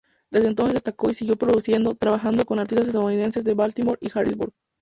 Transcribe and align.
Desde 0.31 0.47
entonces 0.47 0.73
destacó 0.73 1.11
y 1.11 1.13
siguió 1.13 1.35
produciendo, 1.37 1.93
trabajando 1.93 2.43
con 2.43 2.57
artistas 2.57 2.87
estadounidenses 2.87 3.43
de 3.43 3.53
Baltimore 3.53 3.99
y 4.01 4.09
Harrisburg. 4.11 4.51